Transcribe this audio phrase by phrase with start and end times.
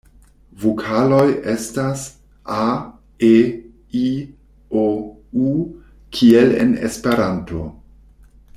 [0.61, 2.05] Vokaloj estas:
[2.61, 5.51] a,e,i,o,u
[6.17, 7.63] kiel en Esperanto.